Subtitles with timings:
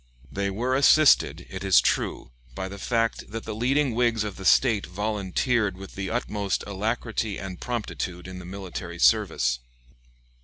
[0.31, 4.45] They were assisted, it is true, by the fact that the leading Whigs of the
[4.45, 9.59] State volunteered with the utmost alacrity and promptitude in the military service.